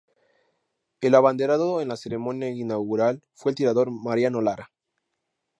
El 1.01 1.13
abanderado 1.13 1.79
en 1.79 1.87
la 1.89 1.95
ceremonia 1.95 2.49
inaugural 2.49 3.21
fue 3.35 3.51
el 3.51 3.55
tirador 3.55 3.91
Mariano 3.91 4.41
Lara. 4.41 4.71